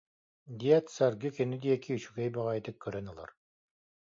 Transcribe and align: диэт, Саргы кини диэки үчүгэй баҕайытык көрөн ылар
диэт, 0.59 0.85
Саргы 0.97 1.29
кини 1.37 1.57
диэки 1.65 1.91
үчүгэй 1.97 2.29
баҕайытык 2.35 2.75
көрөн 2.83 3.07
ылар 3.11 3.31